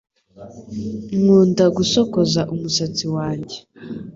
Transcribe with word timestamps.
nkunda 1.19 1.63
gosokoza 1.75 2.41
umusatsi 2.53 3.05
wanjye 3.15 3.57